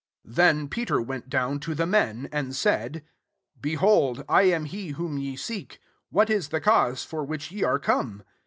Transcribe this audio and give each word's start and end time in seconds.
21 0.23 0.35
Then 0.35 0.67
Peter 0.67 0.99
went 0.99 1.29
down 1.29 1.59
to 1.59 1.75
the 1.75 1.85
men; 1.85 2.27
and 2.31 2.55
said, 2.55 3.03
Behold, 3.61 4.25
I 4.27 4.41
am 4.45 4.65
he 4.65 4.87
whom 4.97 5.19
ye 5.19 5.35
seek: 5.35 5.79
what 6.09 6.31
ia 6.31 6.39
the 6.39 6.59
cause 6.59 7.03
for 7.03 7.23
which 7.23 7.51
ye 7.51 7.63
are 7.63 7.77
come 7.77 8.23